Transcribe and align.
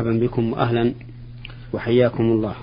مرحبا 0.00 0.18
بكم 0.18 0.52
وأهلا 0.52 0.94
وحياكم 1.72 2.22
الله. 2.22 2.54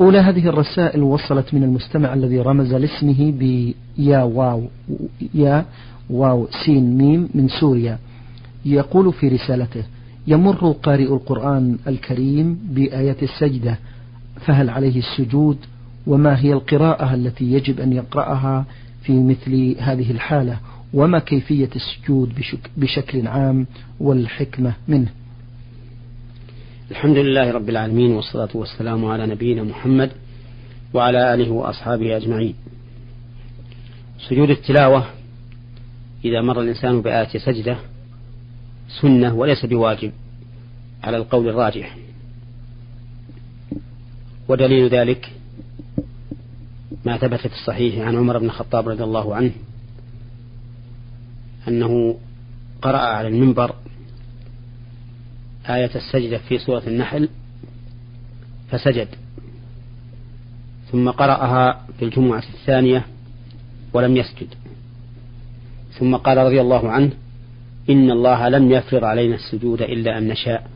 أولى 0.00 0.18
هذه 0.18 0.48
الرسائل 0.48 1.02
وصلت 1.02 1.54
من 1.54 1.62
المستمع 1.62 2.14
الذي 2.14 2.40
رمز 2.40 2.74
لاسمه 2.74 3.32
بيا 3.32 4.22
واو 4.22 4.68
يا 5.34 5.66
واو 6.10 6.48
سين 6.64 6.98
ميم 6.98 7.28
من 7.34 7.48
سوريا. 7.48 7.98
يقول 8.64 9.12
في 9.12 9.28
رسالته 9.28 9.84
يمر 10.26 10.72
قارئ 10.72 11.12
القرآن 11.12 11.78
الكريم 11.86 12.58
بآية 12.70 13.16
السجدة 13.22 13.78
فهل 14.46 14.70
عليه 14.70 14.98
السجود؟ 14.98 15.56
وما 16.06 16.40
هي 16.40 16.52
القراءة 16.52 17.14
التي 17.14 17.52
يجب 17.52 17.80
أن 17.80 17.92
يقرأها 17.92 18.64
في 19.02 19.12
مثل 19.12 19.76
هذه 19.78 20.10
الحالة؟ 20.10 20.56
وما 20.94 21.18
كيفية 21.18 21.70
السجود 21.76 22.32
بشكل 22.76 23.26
عام 23.26 23.66
والحكمة 24.00 24.72
منه؟ 24.88 25.08
الحمد 26.92 27.16
لله 27.16 27.50
رب 27.52 27.68
العالمين 27.68 28.10
والصلاة 28.10 28.48
والسلام 28.54 29.04
على 29.04 29.26
نبينا 29.26 29.62
محمد 29.62 30.10
وعلى 30.94 31.34
آله 31.34 31.50
وأصحابه 31.50 32.16
أجمعين. 32.16 32.54
سجود 34.28 34.50
التلاوة 34.50 35.06
إذا 36.24 36.40
مر 36.42 36.60
الإنسان 36.60 37.02
بآية 37.02 37.38
سجدة 37.38 37.76
سنة 39.00 39.34
وليس 39.34 39.66
بواجب 39.66 40.12
على 41.04 41.16
القول 41.16 41.48
الراجح. 41.48 41.96
ودليل 44.48 44.88
ذلك 44.88 45.32
ما 47.04 47.18
ثبت 47.18 47.40
في 47.40 47.54
الصحيح 47.54 48.06
عن 48.06 48.16
عمر 48.16 48.38
بن 48.38 48.46
الخطاب 48.46 48.88
رضي 48.88 49.04
الله 49.04 49.34
عنه 49.34 49.52
أنه 51.68 52.18
قرأ 52.82 52.98
على 52.98 53.28
المنبر 53.28 53.74
آية 55.68 55.90
السجدة 55.94 56.38
في 56.38 56.58
سورة 56.58 56.82
النحل 56.86 57.28
فسجد. 58.70 59.08
ثم 60.92 61.10
قرأها 61.10 61.86
في 61.98 62.04
الجمعة 62.04 62.42
الثانية 62.54 63.06
ولم 63.92 64.16
يسجد. 64.16 64.54
ثم 65.98 66.16
قال 66.16 66.38
رضي 66.38 66.60
الله 66.60 66.90
عنه 66.90 67.10
إن 67.90 68.10
الله 68.10 68.48
لم 68.48 68.70
يفرض 68.70 69.04
علينا 69.04 69.34
السجود 69.34 69.82
إلا 69.82 70.18
أن 70.18 70.28
نشاء. 70.28 70.70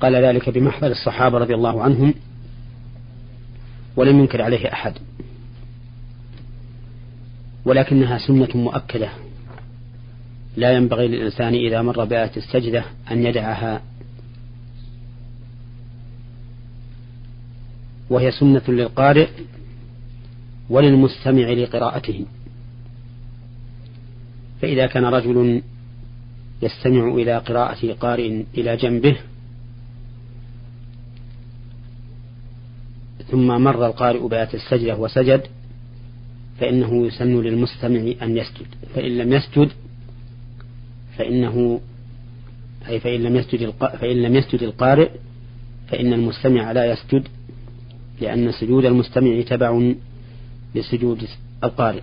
قال 0.00 0.14
ذلك 0.14 0.48
بمحضر 0.48 0.90
الصحابة 0.90 1.38
رضي 1.38 1.54
الله 1.54 1.82
عنهم 1.82 2.14
ولم 3.96 4.18
ينكر 4.18 4.42
عليه 4.42 4.72
أحد. 4.72 4.94
ولكنها 7.64 8.18
سنة 8.18 8.48
مؤكدة. 8.54 9.10
لا 10.56 10.72
ينبغي 10.72 11.08
للإنسان 11.08 11.54
إذا 11.54 11.82
مر 11.82 12.04
بآية 12.04 12.30
السجدة 12.36 12.84
أن 13.10 13.26
يدعها. 13.26 13.82
وهي 18.10 18.30
سنة 18.30 18.62
للقارئ 18.68 19.28
وللمستمع 20.70 21.50
لقراءته. 21.50 22.26
فإذا 24.62 24.86
كان 24.86 25.04
رجل 25.04 25.62
يستمع 26.62 27.08
إلى 27.14 27.38
قراءة 27.38 27.92
قارئ 27.92 28.44
إلى 28.54 28.76
جنبه 28.76 29.16
ثم 33.30 33.46
مر 33.46 33.86
القارئ 33.86 34.28
بآية 34.28 34.54
السجدة 34.54 34.96
وسجد 34.96 35.42
فإنه 36.60 37.06
يسن 37.06 37.42
للمستمع 37.42 38.12
أن 38.22 38.36
يسجد. 38.36 38.66
فإن 38.94 39.18
لم 39.18 39.32
يسجد 39.32 39.70
فإنه 41.20 41.80
أي 42.88 43.00
فإن 43.00 43.22
لم 43.22 43.36
يسجد 43.36 43.70
فإن 43.70 44.22
لم 44.22 44.36
يسجد 44.36 44.62
القارئ 44.62 45.10
فإن 45.88 46.12
المستمع 46.12 46.72
لا 46.72 46.84
يسجد 46.84 47.28
لأن 48.20 48.52
سجود 48.52 48.84
المستمع 48.84 49.42
تبع 49.42 49.92
لسجود 50.74 51.28
القارئ. 51.64 52.02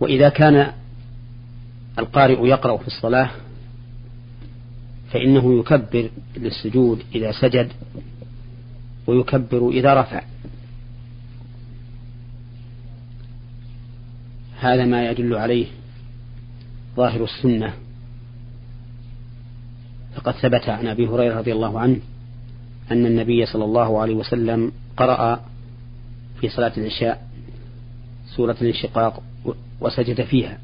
وإذا 0.00 0.28
كان 0.28 0.72
القارئ 1.98 2.46
يقرأ 2.46 2.76
في 2.76 2.86
الصلاة 2.86 3.30
فإنه 5.10 5.58
يكبر 5.58 6.10
للسجود 6.36 7.02
إذا 7.14 7.32
سجد 7.32 7.72
ويكبر 9.06 9.68
إذا 9.68 10.00
رفع. 10.00 10.22
هذا 14.60 14.84
ما 14.84 15.10
يدل 15.10 15.34
عليه 15.34 15.66
ظاهر 16.96 17.24
السنة. 17.24 17.74
فقد 20.14 20.32
ثبت 20.32 20.68
عن 20.68 20.86
أبي 20.86 21.06
هريرة 21.06 21.38
رضي 21.38 21.52
الله 21.52 21.80
عنه 21.80 21.96
أن 22.90 23.06
النبي 23.06 23.46
صلى 23.46 23.64
الله 23.64 24.00
عليه 24.00 24.14
وسلم 24.14 24.72
قرأ 24.96 25.44
في 26.40 26.48
صلاة 26.48 26.72
العشاء 26.76 27.28
سورة 28.36 28.56
الانشقاق 28.60 29.22
وسجد 29.80 30.24
فيها. 30.24 30.58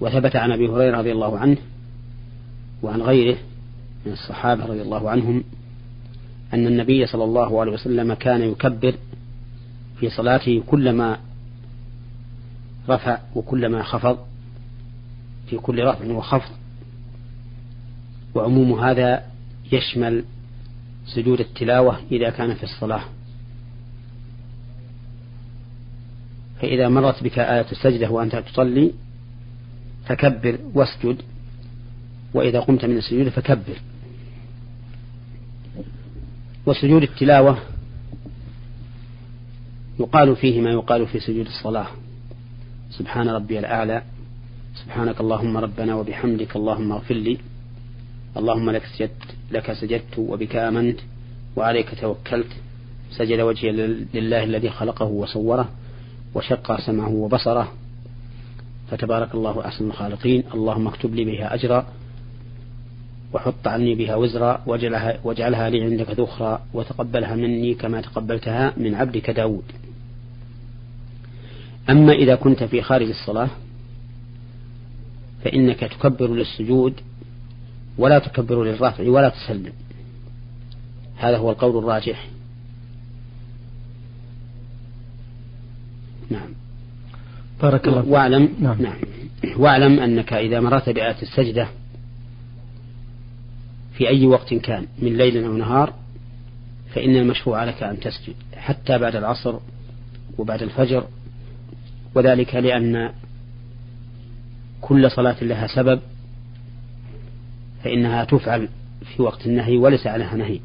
وثبت 0.00 0.36
عن 0.36 0.52
أبي 0.52 0.68
هريرة 0.68 0.98
رضي 0.98 1.12
الله 1.12 1.38
عنه 1.38 1.56
وعن 2.82 3.02
غيره 3.02 3.36
من 4.06 4.12
الصحابة 4.12 4.66
رضي 4.66 4.82
الله 4.82 5.10
عنهم 5.10 5.44
أن 6.54 6.66
النبي 6.66 7.06
صلى 7.06 7.24
الله 7.24 7.60
عليه 7.60 7.72
وسلم 7.72 8.14
كان 8.14 8.42
يكبر 8.42 8.94
في 10.00 10.10
صلاته 10.10 10.62
كلما 10.66 11.18
رفع 12.88 13.18
وكلما 13.34 13.82
خفض. 13.82 14.18
في 15.46 15.56
كل 15.56 15.84
رفع 15.84 16.06
وخفض. 16.06 16.52
وعموم 18.34 18.80
هذا 18.80 19.24
يشمل 19.72 20.24
سجود 21.06 21.40
التلاوة 21.40 22.00
إذا 22.12 22.30
كان 22.30 22.54
في 22.54 22.62
الصلاة. 22.62 23.04
فإذا 26.60 26.88
مرت 26.88 27.24
بك 27.24 27.38
آية 27.38 27.66
السجدة 27.72 28.10
وأنت 28.10 28.36
تصلي 28.36 28.92
فكبر 30.06 30.58
واسجد. 30.74 31.22
وإذا 32.34 32.60
قمت 32.60 32.84
من 32.84 32.96
السجود 32.96 33.28
فكبر. 33.28 33.78
وسجود 36.66 37.02
التلاوة 37.02 37.58
يقال 40.00 40.36
فيه 40.36 40.60
ما 40.60 40.70
يقال 40.70 41.06
في 41.06 41.20
سجود 41.20 41.46
الصلاة. 41.46 41.86
سبحان 42.90 43.28
ربي 43.28 43.58
الأعلى. 43.58 44.02
سبحانك 44.74 45.20
اللهم 45.20 45.56
ربنا 45.56 45.94
وبحمدك 45.94 46.56
اللهم 46.56 46.92
اغفر 46.92 47.14
لي. 47.14 47.38
اللهم 48.36 48.70
لك 48.70 48.82
سجدت 48.86 49.22
لك 49.50 49.72
سجدت 49.72 50.18
وبك 50.18 50.56
آمنت 50.56 50.98
وعليك 51.56 52.00
توكلت. 52.00 52.52
سجد 53.10 53.40
وجهي 53.40 53.72
لله 54.14 54.44
الذي 54.44 54.70
خلقه 54.70 55.04
وصوره 55.04 55.68
وشق 56.34 56.80
سمعه 56.80 57.12
وبصره. 57.12 57.72
فتبارك 58.90 59.34
الله 59.34 59.66
أحسن 59.66 59.86
الخالقين. 59.86 60.42
اللهم 60.54 60.88
اكتب 60.88 61.14
لي 61.14 61.24
بها 61.24 61.54
أجرا 61.54 61.86
وحط 63.32 63.68
عني 63.68 63.94
بها 63.94 64.16
وزرا 64.16 64.62
واجعلها, 64.66 65.18
واجعلها 65.24 65.70
لي 65.70 65.82
عندك 65.82 66.10
ذخرا 66.10 66.62
وتقبلها 66.74 67.34
مني 67.34 67.74
كما 67.74 68.00
تقبلتها 68.00 68.72
من 68.76 68.94
عبدك 68.94 69.30
داود. 69.30 69.64
أما 71.90 72.12
إذا 72.12 72.34
كنت 72.34 72.64
في 72.64 72.82
خارج 72.82 73.08
الصلاة 73.08 73.48
فإنك 75.44 75.80
تكبر 75.80 76.34
للسجود 76.34 77.00
ولا 77.98 78.18
تكبر 78.18 78.64
للرفع 78.64 79.08
ولا 79.08 79.28
تسلم. 79.28 79.72
هذا 81.16 81.36
هو 81.36 81.50
القول 81.50 81.78
الراجح. 81.78 82.28
نعم. 86.30 86.48
بارك 87.62 87.88
الله 87.88 88.08
واعلم 88.08 88.54
نعم. 88.60 88.82
نعم. 88.82 88.96
واعلم 89.56 90.00
أنك 90.00 90.32
إذا 90.32 90.60
مررت 90.60 90.88
بآية 90.88 91.22
السجدة 91.22 91.68
في 93.94 94.08
أي 94.08 94.26
وقت 94.26 94.54
كان 94.54 94.86
من 94.98 95.16
ليل 95.16 95.44
أو 95.44 95.52
نهار 95.52 95.94
فإن 96.94 97.16
المشروع 97.16 97.64
لك 97.64 97.82
أن 97.82 98.00
تسجد 98.00 98.34
حتى 98.56 98.98
بعد 98.98 99.16
العصر 99.16 99.58
وبعد 100.38 100.62
الفجر 100.62 101.06
وذلك 102.14 102.54
لأن 102.54 103.12
كل 104.84 105.10
صلاة 105.10 105.44
لها 105.44 105.66
سبب 105.66 106.00
فإنها 107.84 108.24
تفعل 108.24 108.68
في 109.16 109.22
وقت 109.22 109.46
النهي 109.46 109.76
وليس 109.76 110.06
عليها 110.06 110.36
نهي. 110.36 110.60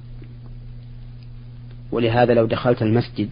ولهذا 1.91 2.33
لو 2.33 2.45
دخلت 2.45 2.81
المسجد 2.81 3.29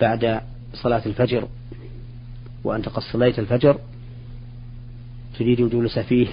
بعد 0.00 0.40
صلاة 0.74 1.02
الفجر 1.06 1.48
وأنت 2.64 2.88
قد 2.88 3.02
صليت 3.02 3.38
الفجر 3.38 3.78
تريد 5.38 5.60
الجلوس 5.60 5.98
فيه 5.98 6.26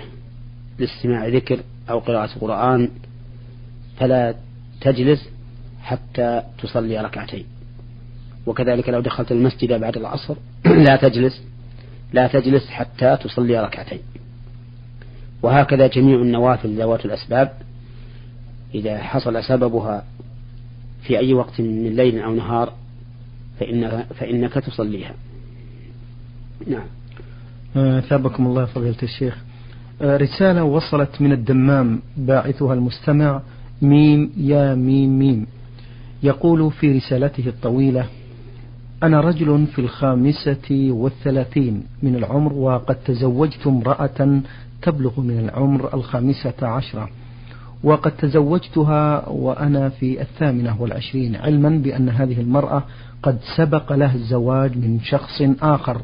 لاستماع 0.79 1.27
ذكر 1.27 1.59
أو 1.89 1.99
قراءة 1.99 2.39
قرآن 2.39 2.89
فلا 3.97 4.35
تجلس 4.81 5.29
حتى 5.81 6.43
تصلي 6.59 7.01
ركعتين. 7.01 7.45
وكذلك 8.45 8.89
لو 8.89 8.99
دخلت 8.99 9.31
المسجد 9.31 9.73
بعد 9.73 9.97
العصر 9.97 10.35
لا 10.87 10.95
تجلس 10.95 11.41
لا 12.13 12.27
تجلس 12.27 12.67
حتى 12.69 13.17
تصلي 13.23 13.59
ركعتين. 13.59 13.99
وهكذا 15.41 15.87
جميع 15.87 16.21
النوافل 16.21 16.81
ذوات 16.81 17.05
الأسباب. 17.05 17.53
إذا 18.75 18.97
حصل 18.97 19.43
سببها 19.43 20.03
في 21.01 21.19
أي 21.19 21.33
وقت 21.33 21.61
من 21.61 21.95
ليل 21.95 22.19
أو 22.19 22.35
نهار 22.35 22.73
فإنك, 23.59 24.05
فإنك 24.15 24.53
تصليها. 24.53 25.13
نعم. 26.67 26.87
ثابكم 27.99 28.47
الله 28.47 28.65
فضيلة 28.65 29.03
الشيخ. 29.03 29.37
آه، 30.01 30.17
رسالة 30.17 30.63
وصلت 30.63 31.21
من 31.21 31.31
الدمام 31.31 32.01
باعثها 32.17 32.73
المستمع 32.73 33.41
ميم 33.81 34.31
يا 34.37 34.75
ميم 34.75 35.19
ميم. 35.19 35.47
يقول 36.23 36.71
في 36.71 36.91
رسالته 36.91 37.47
الطويلة 37.47 38.05
أنا 39.03 39.21
رجل 39.21 39.67
في 39.67 39.79
الخامسة 39.79 40.87
والثلاثين 40.91 41.83
من 42.03 42.15
العمر 42.15 42.53
وقد 42.53 42.95
تزوجت 42.95 43.67
امرأة 43.67 44.41
تبلغ 44.81 45.21
من 45.21 45.39
العمر 45.39 45.93
الخامسة 45.93 46.53
عشرة. 46.61 47.09
وقد 47.83 48.11
تزوجتها 48.11 49.29
وأنا 49.29 49.89
في 49.89 50.21
الثامنة 50.21 50.81
والعشرين 50.81 51.35
علما 51.35 51.69
بأن 51.69 52.09
هذه 52.09 52.41
المرأة 52.41 52.83
قد 53.23 53.37
سبق 53.57 53.93
له 53.93 54.15
الزواج 54.15 54.77
من 54.77 54.99
شخص 54.99 55.41
آخر 55.61 56.01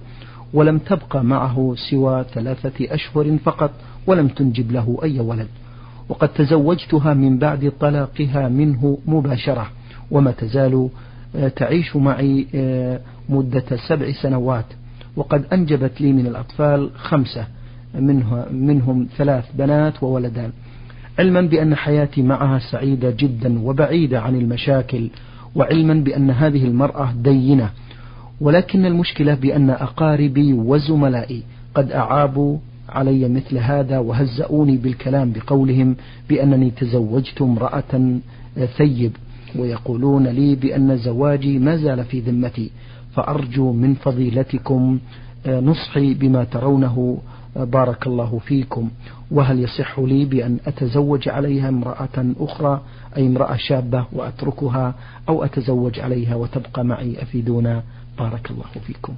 ولم 0.53 0.77
تبقى 0.77 1.23
معه 1.23 1.75
سوى 1.89 2.25
ثلاثة 2.33 2.93
أشهر 2.93 3.37
فقط 3.37 3.71
ولم 4.07 4.27
تنجب 4.27 4.71
له 4.71 4.97
أي 5.03 5.19
ولد. 5.19 5.47
وقد 6.09 6.29
تزوجتها 6.29 7.13
من 7.13 7.37
بعد 7.37 7.71
طلاقها 7.79 8.49
منه 8.49 8.97
مباشرة 9.07 9.67
وما 10.11 10.31
تزال 10.31 10.89
تعيش 11.55 11.95
معي 11.95 12.47
آه، 12.55 12.99
مدة 13.29 13.63
سبع 13.87 14.11
سنوات. 14.11 14.65
وقد 15.15 15.45
أنجبت 15.53 16.01
لي 16.01 16.13
من 16.13 16.27
الأطفال 16.27 16.89
خمسة 16.95 17.47
منهم 18.51 19.07
ثلاث 19.17 19.45
بنات 19.57 20.03
وولدان. 20.03 20.51
علما 21.19 21.41
بأن 21.41 21.75
حياتي 21.75 22.21
معها 22.21 22.59
سعيدة 22.59 23.13
جدا 23.19 23.59
وبعيدة 23.59 24.21
عن 24.21 24.35
المشاكل 24.35 25.09
وعلما 25.55 25.93
بأن 25.93 26.31
هذه 26.31 26.65
المرأة 26.65 27.13
دينة. 27.23 27.69
ولكن 28.41 28.85
المشكلة 28.85 29.33
بأن 29.33 29.69
أقاربي 29.69 30.53
وزملائي 30.53 31.43
قد 31.75 31.91
أعابوا 31.91 32.57
علي 32.89 33.29
مثل 33.29 33.57
هذا 33.57 33.97
وهزؤوني 33.97 34.77
بالكلام 34.77 35.31
بقولهم 35.31 35.95
بأنني 36.29 36.71
تزوجت 36.71 37.41
امرأة 37.41 38.19
ثيب. 38.77 39.11
ويقولون 39.55 40.27
لي 40.27 40.55
بأن 40.55 40.97
زواجي 40.97 41.59
ما 41.59 41.77
زال 41.77 42.03
في 42.03 42.19
ذمتي 42.19 42.71
فأرجو 43.15 43.73
من 43.73 43.93
فضيلتكم 43.93 44.99
نصحي 45.47 46.13
بما 46.13 46.43
ترونه 46.43 47.17
بارك 47.55 48.07
الله 48.07 48.39
فيكم. 48.45 48.89
وهل 49.31 49.59
يصح 49.59 49.99
لي 49.99 50.25
بأن 50.25 50.57
أتزوج 50.67 51.29
عليها 51.29 51.69
امرأة 51.69 52.33
أخرى 52.39 52.81
أي 53.17 53.27
امرأة 53.27 53.55
شابة 53.55 54.05
وأتركها 54.11 54.95
أو 55.29 55.43
أتزوج 55.43 55.99
عليها 55.99 56.35
وتبقى 56.35 56.85
معي 56.85 57.21
أفيدونا؟ 57.21 57.83
بارك 58.19 58.51
الله 58.51 58.65
فيكم. 58.87 59.13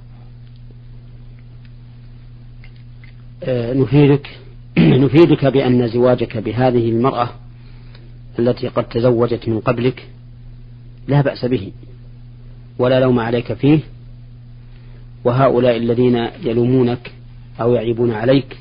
آه، 3.42 3.72
نفيدك 3.72 4.28
نفيدك 4.78 5.46
بأن 5.46 5.88
زواجك 5.88 6.36
بهذه 6.36 6.88
المرأة 6.88 7.28
التي 8.38 8.68
قد 8.68 8.84
تزوجت 8.88 9.48
من 9.48 9.60
قبلك 9.60 10.08
لا 11.08 11.20
بأس 11.20 11.44
به 11.44 11.72
ولا 12.78 13.00
لوم 13.00 13.18
عليك 13.18 13.52
فيه 13.52 13.80
وهؤلاء 15.24 15.76
الذين 15.76 16.16
يلومونك 16.42 17.12
أو 17.60 17.74
يعيبون 17.74 18.12
عليك 18.12 18.56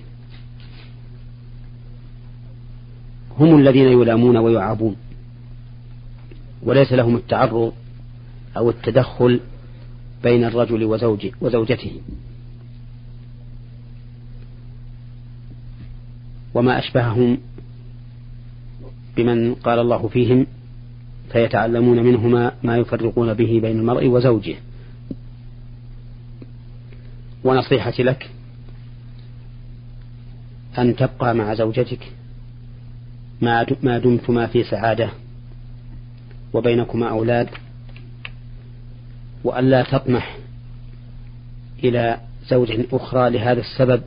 هم 3.39 3.59
الذين 3.59 3.87
يلامون 3.87 4.37
ويعابون 4.37 4.95
وليس 6.63 6.93
لهم 6.93 7.15
التعرض 7.15 7.73
أو 8.57 8.69
التدخل 8.69 9.39
بين 10.23 10.43
الرجل 10.43 10.83
وزوجه 10.83 11.31
وزوجته. 11.41 12.01
وما 16.53 16.79
أشبههم 16.79 17.37
بمن 19.17 19.53
قال 19.53 19.79
الله 19.79 20.07
فيهم 20.07 20.47
فيتعلمون 21.31 22.03
منهما 22.03 22.51
ما 22.63 22.77
يفرقون 22.77 23.33
به 23.33 23.59
بين 23.63 23.79
المرء 23.79 24.07
وزوجه. 24.07 24.55
ونصيحتي 27.43 28.03
لك 28.03 28.29
أن 30.77 30.95
تبقى 30.95 31.35
مع 31.35 31.53
زوجتك 31.53 32.11
ما 33.41 33.99
دمتما 34.03 34.47
في 34.47 34.63
سعادة 34.63 35.09
وبينكما 36.53 37.09
أولاد 37.09 37.49
وألا 39.43 39.83
تطمح 39.83 40.37
إلى 41.83 42.19
زوج 42.47 42.85
أخرى 42.93 43.29
لهذا 43.29 43.59
السبب 43.59 44.01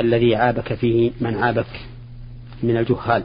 الذي 0.00 0.36
عابك 0.36 0.74
فيه 0.74 1.10
من 1.20 1.34
عابك 1.34 1.80
من 2.62 2.76
الجهال. 2.76 3.24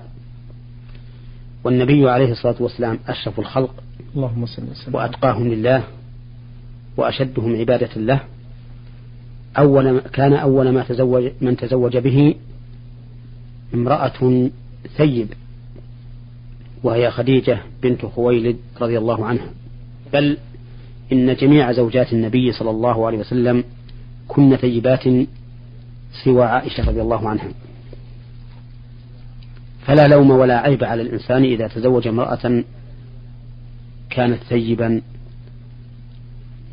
والنبي 1.63 2.09
عليه 2.09 2.31
الصلاة 2.31 2.55
والسلام 2.59 2.99
أشرف 3.07 3.39
الخلق 3.39 3.83
اللهم 4.15 4.45
صل 4.45 4.63
وسلم. 4.71 4.95
وأتقاهم 4.95 5.47
لله 5.47 5.83
وأشدهم 6.97 7.55
عبادة 7.55 8.01
له. 8.01 8.19
أول 9.57 9.99
كان 9.99 10.33
أول 10.33 10.69
ما 10.69 10.83
تزوج 10.83 11.31
من 11.41 11.57
تزوج 11.57 11.97
به 11.97 12.35
امرأة 13.73 14.49
ثيب 14.97 15.27
وهي 16.83 17.11
خديجة 17.11 17.57
بنت 17.83 18.05
خويلد 18.05 18.57
رضي 18.81 18.97
الله 18.97 19.25
عنها. 19.25 19.49
بل 20.13 20.37
إن 21.11 21.35
جميع 21.35 21.71
زوجات 21.71 22.13
النبي 22.13 22.51
صلى 22.51 22.69
الله 22.69 23.07
عليه 23.07 23.17
وسلم 23.17 23.63
كن 24.27 24.55
ثيبات 24.55 25.03
سوى 26.23 26.43
عائشة 26.43 26.89
رضي 26.89 27.01
الله 27.01 27.29
عنها. 27.29 27.47
فلا 29.85 30.07
لوم 30.07 30.31
ولا 30.31 30.59
عيب 30.59 30.83
على 30.83 31.01
الإنسان 31.01 31.43
إذا 31.43 31.67
تزوج 31.67 32.07
امرأة 32.07 32.63
كانت 34.09 34.43
ثيبا 34.43 35.01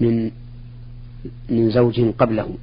من 0.00 0.30
من 1.50 1.70
زوج 1.70 2.00
قبله. 2.00 2.54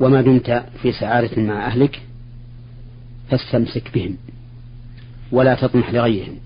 وما 0.00 0.20
دمت 0.20 0.64
في 0.82 0.92
سعادة 0.92 1.42
مع 1.42 1.66
أهلك 1.66 2.02
فاستمسك 3.30 3.94
بهم 3.94 4.16
ولا 5.32 5.54
تطمح 5.54 5.90
لغيرهم. 5.90 6.36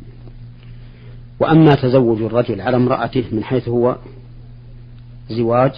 وأما 1.40 1.74
تزوج 1.74 2.22
الرجل 2.22 2.60
على 2.60 2.76
امرأته 2.76 3.24
من 3.32 3.44
حيث 3.44 3.68
هو 3.68 3.96
زواج 5.30 5.72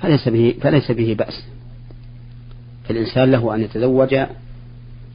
فليس 0.00 0.28
به 0.28 0.54
فليس 0.60 0.90
به 0.90 1.14
بأس. 1.18 1.55
فالإنسان 2.88 3.30
له 3.30 3.54
أن 3.54 3.60
يتزوج 3.60 4.16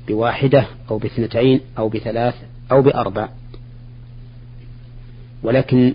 بواحدة 0.07 0.65
أو 0.89 0.97
باثنتين 0.97 1.59
أو 1.77 1.89
بثلاث 1.89 2.35
أو 2.71 2.81
بأربع. 2.81 3.29
ولكن 5.43 5.93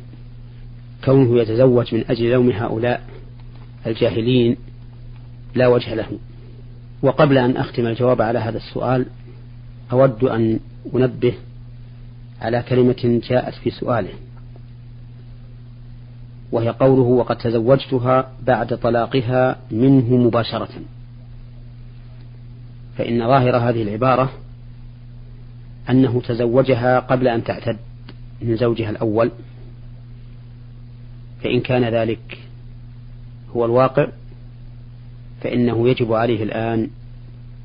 كونه 1.04 1.40
يتزوج 1.40 1.94
من 1.94 2.04
أجل 2.10 2.30
لوم 2.30 2.50
هؤلاء 2.50 3.04
الجاهلين 3.86 4.56
لا 5.54 5.66
وجه 5.66 5.94
له. 5.94 6.18
وقبل 7.02 7.38
أن 7.38 7.56
أختم 7.56 7.86
الجواب 7.86 8.22
على 8.22 8.38
هذا 8.38 8.56
السؤال 8.56 9.06
أود 9.92 10.24
أن 10.24 10.60
أنبه 10.94 11.34
على 12.40 12.62
كلمة 12.68 13.20
جاءت 13.28 13.54
في 13.54 13.70
سؤاله 13.70 14.12
وهي 16.52 16.68
قوله 16.68 17.02
وقد 17.02 17.36
تزوجتها 17.36 18.30
بعد 18.46 18.78
طلاقها 18.78 19.56
منه 19.70 20.16
مباشرة. 20.16 20.68
فإن 22.98 23.18
ظاهر 23.18 23.56
هذه 23.56 23.82
العبارة 23.82 24.32
أنه 25.90 26.20
تزوجها 26.20 27.00
قبل 27.00 27.28
أن 27.28 27.44
تعتد 27.44 27.76
من 28.42 28.56
زوجها 28.56 28.90
الأول 28.90 29.30
فإن 31.42 31.60
كان 31.60 31.84
ذلك 31.84 32.38
هو 33.56 33.64
الواقع 33.64 34.08
فإنه 35.40 35.88
يجب 35.88 36.12
عليه 36.12 36.42
الآن 36.42 36.90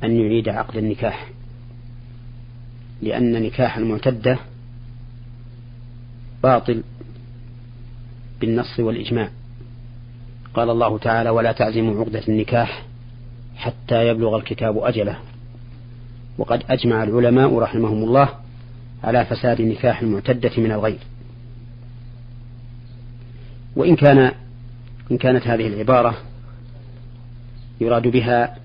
أن 0.03 0.19
يعيد 0.19 0.49
عقد 0.49 0.77
النكاح 0.77 1.29
لأن 3.01 3.43
نكاح 3.43 3.77
المعتدة 3.77 4.39
باطل 6.43 6.83
بالنص 8.41 8.79
والإجماع. 8.79 9.29
قال 10.53 10.69
الله 10.69 10.97
تعالى 10.97 11.29
ولا 11.29 11.51
تعزموا 11.51 11.99
عقدة 11.99 12.23
النكاح 12.27 12.85
حتى 13.61 14.07
يبلغ 14.07 14.37
الكتاب 14.37 14.77
أجله. 14.77 15.17
وقد 16.37 16.63
أجمع 16.69 17.03
العلماء 17.03 17.59
رحمهم 17.59 18.03
الله 18.03 18.29
على 19.03 19.25
فساد 19.25 19.61
نكاح 19.61 20.01
المعتدة 20.01 20.51
من 20.57 20.71
الغير. 20.71 20.99
وإن 23.75 23.95
كان 23.95 24.31
إن 25.11 25.17
كانت 25.17 25.47
هذه 25.47 25.67
العبارة 25.67 26.17
يراد 27.81 28.07
بها 28.07 28.57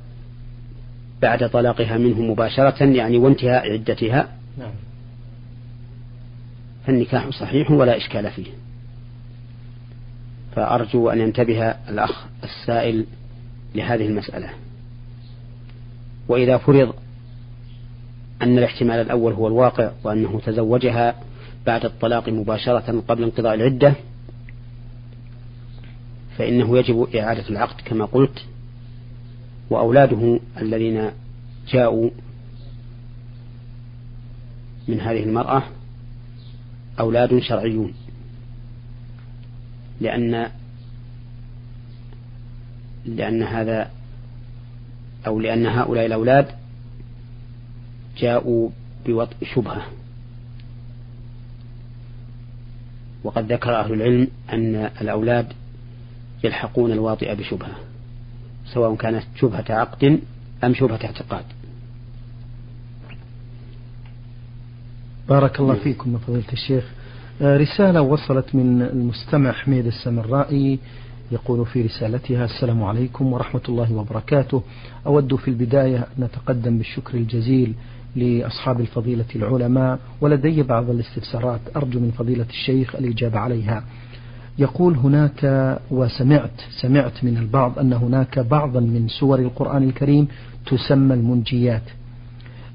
بعد 1.23 1.51
طلاقها 1.51 1.99
منه 1.99 2.23
مباشرة 2.23 2.85
يعني 2.85 3.19
وانتهاء 3.19 3.73
عدتها 3.73 4.29
نعم. 4.59 4.73
فالنكاح 6.87 7.29
صحيح 7.31 7.71
ولا 7.71 7.97
إشكال 7.97 8.31
فيه. 8.31 8.47
فأرجو 10.57 11.11
أن 11.11 11.19
ينتبه 11.19 11.71
الأخ 11.71 12.27
السائل 12.45 13.07
لهذه 13.75 14.07
المسألة. 14.07 14.51
وإذا 16.29 16.57
فرض 16.57 16.95
أن 18.43 18.59
الاحتمال 18.59 19.01
الأول 19.01 19.33
هو 19.33 19.47
الواقع 19.47 19.91
وأنه 20.05 20.41
تزوجها 20.47 21.15
بعد 21.67 21.85
الطلاق 21.85 22.29
مباشرة 22.29 23.03
قبل 23.09 23.23
انقضاء 23.23 23.55
العدة 23.55 23.95
فإنه 26.39 26.79
يجب 26.79 27.17
إعادة 27.17 27.49
العقد 27.49 27.81
كما 27.85 28.05
قلت 28.05 28.45
وأولاده 29.71 30.41
الذين 30.61 31.11
جاءوا 31.69 32.11
من 34.89 35.01
هذه 35.01 35.23
المرأة 35.23 35.63
أولاد 37.01 37.39
شرعيون 37.39 37.95
لأن 40.01 40.51
لأن 43.07 43.43
هذا 43.43 43.91
أو 45.27 45.41
لأن 45.41 45.67
هؤلاء 45.67 46.07
الأولاد 46.07 46.47
جاءوا 48.19 48.71
بوطء 49.07 49.37
شبهة. 49.55 49.83
وقد 53.25 53.53
ذكر 53.53 53.81
أهل 53.81 53.93
العلم 53.93 54.29
أن 54.53 54.91
الأولاد 55.01 55.53
يلحقون 56.45 56.93
الواطئ 56.93 57.35
بشبهة 57.35 57.77
سواء 58.75 58.95
كانت 58.95 59.25
شبهة 59.37 59.65
عقد 59.71 60.21
أم 60.65 60.75
شبهة 60.75 61.01
اعتقاد. 61.05 61.45
بارك 65.29 65.61
الله 65.61 65.75
فيكم 65.75 66.19
فضيلة 66.19 66.53
الشيخ. 66.53 66.85
آه، 67.43 67.57
رسالة 67.57 68.01
وصلت 68.01 68.55
من 68.55 68.83
المستمع 68.83 69.53
حميد 69.53 69.87
السمرائي. 69.87 70.79
يقول 71.33 71.67
في 71.67 71.83
رسالتها 71.83 72.45
السلام 72.45 72.83
عليكم 72.83 73.33
ورحمة 73.33 73.61
الله 73.69 73.95
وبركاته. 73.95 74.63
أود 75.07 75.35
في 75.35 75.49
البداية 75.49 75.97
أن 75.99 76.25
نتقدم 76.25 76.79
بالشكر 76.79 77.15
الجزيل 77.19 77.75
لأصحاب 78.17 78.81
الفضيلة 78.81 79.25
العلماء 79.37 79.99
ولدي 80.21 80.63
بعض 80.63 80.91
الاستفسارات. 80.91 81.61
أرجو 81.77 82.01
من 82.01 82.11
فضيلة 82.11 82.47
الشيخ 82.51 82.97
الإجابة 82.97 83.39
عليها. 83.39 83.85
يقول 84.59 84.97
هناك 84.97 85.79
وسمعت 85.91 86.61
سمعت 86.83 87.25
من 87.25 87.37
البعض 87.37 87.79
أن 87.79 87.93
هناك 87.93 88.39
بعضا 88.39 88.81
من 88.81 89.09
سور 89.09 89.39
القرآن 89.39 89.83
الكريم 89.83 90.29
تسمى 90.67 91.15
المنجيات. 91.15 91.83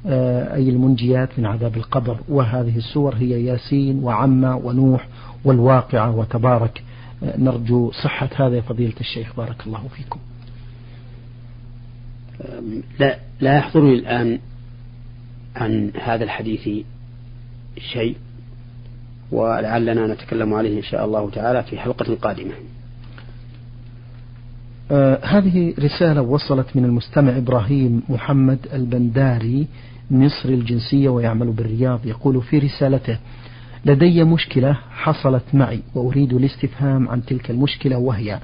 آه، 0.05 0.55
أي 0.55 0.70
المنجيات 0.70 1.29
من 1.39 1.46
عذاب 1.46 1.77
القبر. 1.77 2.17
وهذه 2.29 2.77
السور 2.77 3.15
هي 3.15 3.46
ياسين 3.46 4.03
وعمة 4.03 4.55
ونوح 4.55 5.08
والواقعة 5.46 6.15
وتبارك. 6.15 6.84
نرجو 7.24 7.92
صحة 7.92 8.30
هذا 8.36 8.56
يا 8.56 8.62
فضيلة 8.62 8.94
الشيخ 9.00 9.36
بارك 9.38 9.68
الله 9.68 9.88
فيكم. 9.96 10.20
لا 13.00 13.20
لا 13.42 13.58
يحضرني 13.58 13.94
الآن 13.94 14.40
عن 15.56 15.92
هذا 16.01 16.24
الحديث 16.24 16.70
شيء 17.94 18.16
ولعلنا 19.32 20.08
نتكلم 20.13 20.54
عليه 20.54 20.78
إن 20.78 20.84
شاء 20.84 21.06
الله 21.06 21.30
تعالى 21.30 21.63
في 21.63 21.80
حلقة 21.80 22.16
قادمة. 22.16 22.54
آه 24.92 25.20
هذه 25.25 25.74
رسالة 25.80 26.22
وصلت 26.22 26.75
من 26.75 26.86
المستمع 26.86 27.38
إبراهيم 27.38 28.04
محمد 28.10 28.60
البنداري 28.74 29.68
مصري 30.12 30.54
الجنسية 30.54 31.10
ويعمل 31.10 31.51
بالرياض 31.51 32.06
يقول 32.06 32.42
في 32.42 32.60
رسالته 32.60 33.18
لدي 33.86 34.24
مشكلة 34.24 34.78
حصلت 34.92 35.44
معي 35.54 35.80
وأريد 35.96 36.34
الاستفهام 36.34 37.10
عن 37.10 37.26
تلك 37.26 37.52
المشكلة 37.52 37.98
وهي 37.98 38.40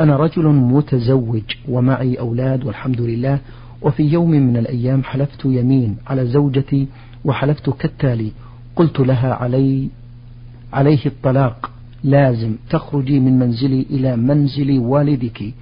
أنا 0.00 0.16
رجل 0.16 0.48
متزوج 0.48 1.42
ومعي 1.68 2.14
أولاد 2.18 2.64
والحمد 2.64 3.00
لله 3.00 3.38
وفي 3.82 4.02
يوم 4.02 4.30
من 4.30 4.56
الأيام 4.56 5.02
حلفت 5.04 5.44
يمين 5.44 5.96
على 6.06 6.26
زوجتي 6.26 6.86
وحلفت 7.24 7.70
كالتالي 7.70 8.32
قلت 8.76 9.00
لها 9.00 9.34
علي 9.34 9.88
عليه 10.72 11.06
الطلاق 11.06 11.70
لازم 12.04 12.54
تخرجي 12.70 13.20
من 13.20 13.38
منزلي 13.38 13.86
إلى 13.90 14.16
منزل 14.16 14.78
والدك 14.78 15.54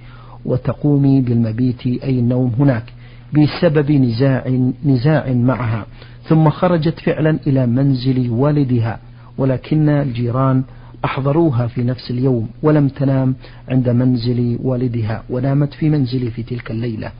وتقومي 0.45 1.21
بالمبيت 1.21 1.87
أي 1.87 2.19
النوم 2.19 2.51
هناك. 2.59 2.93
بسبب 3.33 3.91
نزاع 3.91 4.71
نزاع 4.85 5.33
معها 5.33 5.85
ثم 6.23 6.49
خرجت 6.49 6.99
فعلا 6.99 7.39
إلى 7.47 7.65
منزل 7.65 8.29
والدها 8.29 8.99
ولكن 9.37 9.89
الجيران 9.89 10.63
أحضروها 11.05 11.67
في 11.67 11.83
نفس 11.83 12.11
اليوم 12.11 12.49
ولم 12.63 12.87
تنام 12.87 13.35
عند 13.69 13.89
منزل 13.89 14.59
والدها 14.63 15.23
ونامت 15.29 15.73
في 15.73 15.89
منزلي 15.89 16.31
في 16.31 16.43
تلك 16.43 16.71
الليلة. 16.71 17.11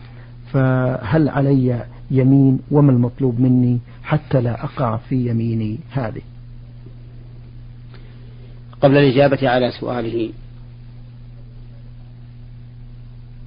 فهل 0.53 1.30
علي 1.30 1.86
يمين؟ 2.12 2.60
وما 2.72 2.91
المطلوب 2.91 3.39
مني 3.39 3.80
حتى 4.03 4.41
لا 4.41 4.63
أقع 4.63 4.98
في 4.98 5.30
يميني 5.30 5.77
هذه؟ 5.91 6.22
قبل 8.82 8.98
الإجابة 8.98 9.50
على 9.50 9.72
سؤاله 9.72 10.30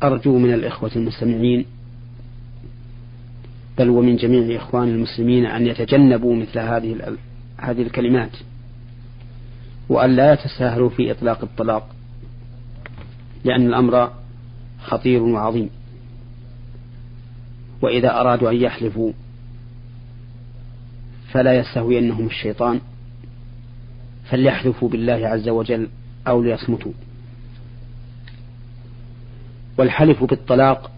أرجو 0.03 0.39
من 0.39 0.55
الإخوة 0.55 0.91
المستمعين 0.97 1.65
بل 3.79 3.91
ومن 3.91 4.17
جميع 4.17 4.57
إخوان 4.57 4.89
المسلمين 4.89 5.47
أن 5.47 5.67
يتجنبوا 5.67 6.37
مثل 6.37 6.59
هذه 6.59 7.17
هذه 7.59 7.83
الكلمات. 7.83 8.37
وأن 9.89 10.17
لا 10.17 10.33
يتساهلوا 10.33 10.89
في 10.89 11.11
إطلاق 11.11 11.43
الطلاق 11.43 11.89
لأن 13.45 13.67
الأمر 13.67 14.13
خطير 14.83 15.23
وعظيم. 15.23 15.71
وإذا 17.83 18.21
أرادوا 18.21 18.51
أن 18.51 18.57
يحلفوا 18.57 19.13
فلا 21.33 21.55
يستهوينهم 21.55 22.27
الشيطان. 22.27 22.81
فليحلفوا 24.25 24.89
بالله 24.89 25.29
عز 25.29 25.49
وجل 25.49 25.89
أو 26.29 26.43
ليصمتوا. 26.43 26.93
والحلف 29.79 30.25
بالطلاق 30.25 30.91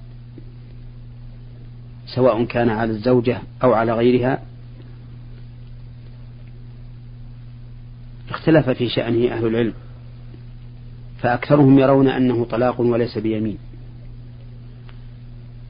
سواء 2.06 2.44
كان 2.44 2.68
على 2.68 2.90
الزوجة 2.90 3.42
أو 3.62 3.72
على 3.72 3.92
غيرها 3.92 4.42
اختلف 8.30 8.70
في 8.70 8.88
شأنه 8.88 9.32
أهل 9.32 9.46
العلم 9.46 9.72
فأكثرهم 11.18 11.78
يرون 11.78 12.08
أنه 12.08 12.44
طلاق 12.44 12.80
وليس 12.80 13.18
بيمين 13.18 13.58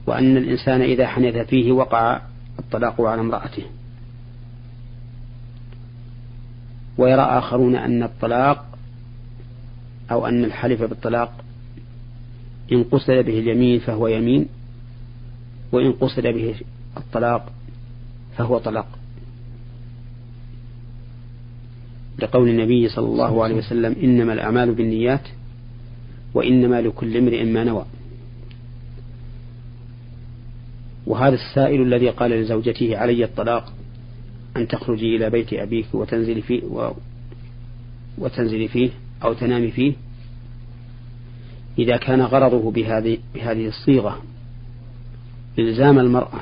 وأن 0.07 0.37
الإنسان 0.37 0.81
إذا 0.81 1.07
حنث 1.07 1.37
فيه 1.37 1.71
وقع 1.71 2.21
الطلاق 2.59 3.01
على 3.01 3.21
امرأته 3.21 3.63
ويرى 6.97 7.21
آخرون 7.21 7.75
أن 7.75 8.03
الطلاق 8.03 8.77
أو 10.11 10.27
أن 10.27 10.43
الحلف 10.45 10.83
بالطلاق 10.83 11.33
إن 12.71 12.83
قصد 12.83 13.11
به 13.11 13.39
اليمين 13.39 13.79
فهو 13.79 14.07
يمين 14.07 14.47
وإن 15.71 15.91
قصد 15.91 16.27
به 16.27 16.55
الطلاق 16.97 17.53
فهو 18.37 18.57
طلاق. 18.57 18.87
لقول 22.19 22.49
النبي 22.49 22.89
صلى 22.89 23.05
الله 23.05 23.43
عليه 23.43 23.55
وسلم 23.55 23.95
إنما 24.03 24.33
الأعمال 24.33 24.73
بالنيات 24.73 25.27
وإنما 26.33 26.81
لكل 26.81 27.17
امرئ 27.17 27.43
ما 27.43 27.63
نوى. 27.63 27.85
وهذا 31.07 31.35
السائل 31.35 31.81
الذي 31.81 32.09
قال 32.09 32.31
لزوجته 32.31 32.97
علي 32.97 33.23
الطلاق 33.23 33.73
أن 34.57 34.67
تخرجي 34.67 35.15
إلى 35.15 35.29
بيت 35.29 35.53
أبيك 35.53 35.85
وتنزلي 35.93 36.41
فيه 36.41 36.63
و 36.63 36.91
وتنزلي 38.17 38.67
فيه 38.67 38.89
أو 39.23 39.33
تنامي 39.33 39.71
فيه 39.71 39.93
إذا 41.79 41.97
كان 41.97 42.21
غرضه 42.21 42.71
بهذه 42.71 43.17
بهذه 43.35 43.67
الصيغة. 43.67 44.21
إلزام 45.59 45.99
المرأة 45.99 46.39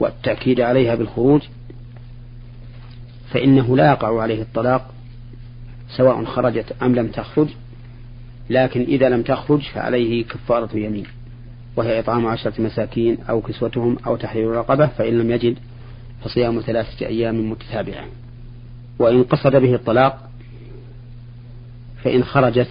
والتأكيد 0.00 0.60
عليها 0.60 0.94
بالخروج 0.94 1.42
فإنه 3.30 3.76
لا 3.76 3.90
يقع 3.90 4.22
عليه 4.22 4.42
الطلاق 4.42 4.94
سواء 5.96 6.24
خرجت 6.24 6.72
أم 6.82 6.94
لم 6.94 7.08
تخرج 7.08 7.48
لكن 8.50 8.80
إذا 8.80 9.08
لم 9.08 9.22
تخرج 9.22 9.60
فعليه 9.60 10.24
كفارة 10.24 10.76
يمين 10.76 11.06
وهي 11.76 11.98
إطعام 11.98 12.26
عشرة 12.26 12.62
مساكين 12.62 13.18
أو 13.30 13.40
كسوتهم 13.40 13.96
أو 14.06 14.16
تحرير 14.16 14.50
رقبة 14.50 14.86
فإن 14.86 15.18
لم 15.18 15.30
يجد 15.30 15.58
فصيام 16.24 16.60
ثلاثة 16.60 17.06
أيام 17.06 17.50
متتابعة. 17.50 18.04
وإن 18.98 19.22
قصد 19.22 19.56
به 19.56 19.74
الطلاق 19.74 20.30
فإن 22.04 22.24
خرجت 22.24 22.68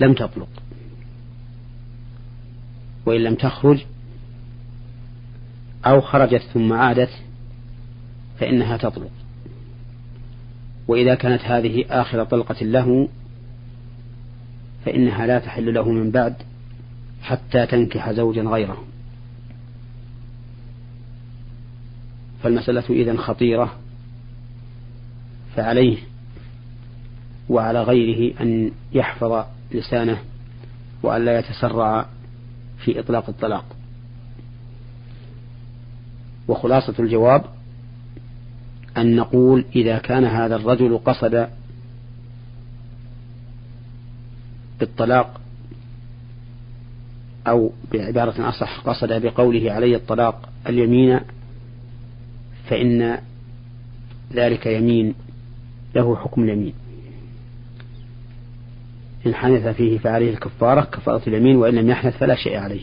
لم 0.00 0.14
تطلق. 0.14 0.48
وإن 3.06 3.20
لم 3.20 3.34
تخرج 3.34 3.84
أو 5.86 6.00
خرجت 6.00 6.42
ثم 6.54 6.72
عادت 6.72 7.10
فإنها 8.38 8.76
تطلق. 8.76 9.10
وإذا 10.88 11.14
كانت 11.14 11.42
هذه 11.42 11.84
آخر 11.90 12.24
طلقة 12.24 12.64
له 12.64 13.08
فإنها 14.84 15.26
لا 15.26 15.38
تحل 15.38 15.74
له 15.74 15.90
من 15.90 16.10
بعد 16.10 16.34
حتى 17.22 17.66
تنكح 17.66 18.12
زوجا 18.12 18.42
غيره. 18.42 18.84
فالمسألة 22.42 22.84
إذن 22.90 23.18
خطيرة 23.18 23.76
فعليه 25.56 25.98
وعلى 27.48 27.82
غيره 27.82 28.40
أن 28.40 28.70
يحفظ 28.92 29.44
لسانه 29.72 30.18
وأن 31.02 31.24
لا 31.24 31.38
يتسرع 31.38 32.06
في 32.86 33.00
إطلاق 33.00 33.28
الطلاق. 33.28 33.64
وخلاصة 36.48 36.94
الجواب 36.98 37.44
أن 38.96 39.16
نقول 39.16 39.64
إذا 39.76 39.98
كان 39.98 40.24
هذا 40.24 40.56
الرجل 40.56 40.98
قصد 40.98 41.48
بالطلاق 44.80 45.40
أو 47.46 47.72
بعبارة 47.92 48.48
أصح 48.48 48.80
قصد 48.80 49.12
بقوله 49.12 49.72
علي 49.72 49.96
الطلاق 49.96 50.48
اليمين 50.68 51.20
فإن 52.68 53.18
ذلك 54.32 54.66
يمين 54.66 55.14
له 55.94 56.16
حكم 56.16 56.42
اليمين 56.42 56.74
إن 59.26 59.34
حنث 59.34 59.66
فيه 59.66 59.98
فعليه 59.98 60.30
الكفارة 60.30 60.80
كفارة 60.80 61.22
اليمين 61.26 61.56
وإن 61.56 61.74
لم 61.74 61.90
يحنث 61.90 62.16
فلا 62.16 62.34
شيء 62.34 62.58
عليه. 62.58 62.82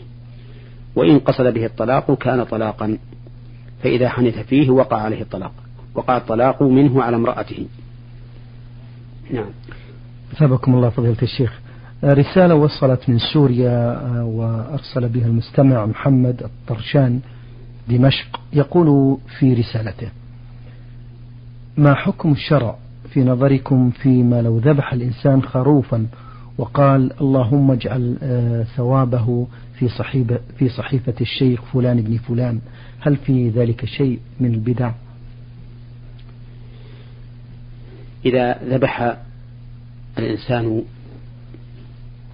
وإن 0.96 1.18
قصد 1.18 1.46
به 1.46 1.66
الطلاق 1.66 2.18
كان 2.18 2.44
طلاقا. 2.44 2.98
فإذا 3.82 4.08
حنث 4.08 4.38
فيه 4.38 4.70
وقع 4.70 4.96
عليه 4.96 5.22
الطلاق. 5.22 5.52
وقع 5.94 6.16
الطلاق 6.16 6.62
منه 6.62 7.02
على 7.02 7.16
امرأته. 7.16 7.66
نعم. 9.30 9.50
ثابكم 10.38 10.74
الله 10.74 10.90
فضيلة 10.90 11.22
الشيخ. 11.22 11.60
رسالة 12.04 12.54
وصلت 12.54 13.08
من 13.08 13.18
سوريا 13.18 14.00
وأرسل 14.22 15.08
بها 15.08 15.26
المستمع 15.26 15.86
محمد 15.86 16.42
الطرشان 16.42 17.20
دمشق 17.88 18.40
يقول 18.52 19.18
في 19.38 19.54
رسالته 19.54 20.08
ما 21.76 21.94
حكم 21.94 22.32
الشرع 22.32 22.76
في 23.10 23.24
نظركم 23.24 23.90
فيما 23.90 24.42
لو 24.42 24.58
ذبح 24.58 24.92
الإنسان 24.92 25.42
خروفا 25.42 26.06
وقال 26.58 27.20
اللهم 27.20 27.70
اجعل 27.70 28.16
آه، 28.22 28.62
ثوابه 28.62 29.46
في 29.78 29.88
صحيفة, 29.88 30.40
في 30.58 30.68
صحيفة 30.68 31.14
الشيخ 31.20 31.62
فلان 31.72 32.00
بن 32.02 32.16
فلان. 32.16 32.60
هل 33.00 33.16
في 33.16 33.48
ذلك 33.48 33.84
شيء 33.84 34.18
من 34.40 34.54
البدع؟ 34.54 34.92
إذا 38.26 38.58
ذبح 38.64 39.16
الإنسان 40.18 40.82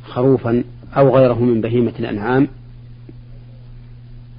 خروفا 0.04 0.64
أو 0.96 1.16
غيره 1.16 1.40
من 1.44 1.60
بهيمة 1.60 1.92
الأنعام 1.98 2.48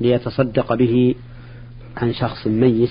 ليتصدق 0.01 0.73
به 0.73 1.15
عن 1.97 2.13
شخص 2.13 2.47
ميت 2.47 2.89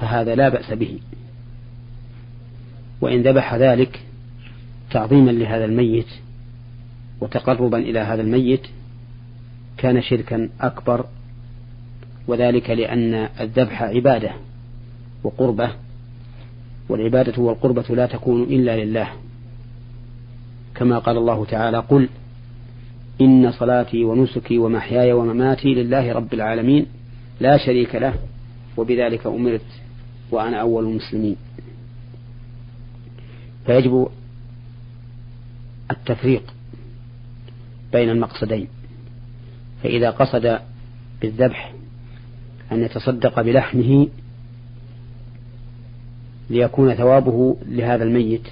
فهذا 0.00 0.34
لا 0.34 0.48
بأس 0.48 0.72
به. 0.72 0.98
وإن 3.00 3.22
ذبح 3.22 3.54
ذلك 3.54 4.07
تعظيما 4.90 5.30
لهذا 5.30 5.64
الميت 5.64 6.06
وتقربا 7.20 7.78
إلى 7.78 7.98
هذا 7.98 8.22
الميت 8.22 8.62
كان 9.78 10.02
شركا 10.02 10.48
أكبر 10.60 11.06
وذلك 12.26 12.70
لأن 12.70 13.28
الذبح 13.40 13.82
عبادة 13.82 14.30
وقربة 15.24 15.70
والعبادة 16.88 17.42
والقربة 17.42 17.84
لا 17.90 18.06
تكون 18.06 18.42
إلا 18.42 18.84
لله. 18.84 19.08
كما 20.74 20.98
قال 20.98 21.16
الله 21.16 21.44
تعالى 21.44 21.78
قل 21.78 22.08
إن 23.20 23.52
صلاتي 23.52 24.04
ونسكي 24.04 24.58
ومحياي 24.58 25.12
ومماتي 25.12 25.74
لله 25.74 26.12
رب 26.12 26.34
العالمين 26.34 26.86
لا 27.40 27.56
شريك 27.56 27.94
له 27.94 28.14
وبذلك 28.76 29.26
أمرت 29.26 29.66
وأنا 30.30 30.60
أول 30.60 30.84
المسلمين. 30.84 31.36
فيجب 33.66 34.08
التفريق 35.90 36.54
بين 37.92 38.10
المقصدين 38.10 38.68
فإذا 39.82 40.10
قصد 40.10 40.58
بالذبح 41.20 41.74
أن 42.72 42.82
يتصدق 42.82 43.40
بلحمه 43.40 44.08
ليكون 46.50 46.94
ثوابه 46.94 47.56
لهذا 47.66 48.04
الميت 48.04 48.48